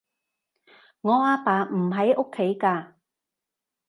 [1.01, 2.93] 阿爸唔喺屋企㗎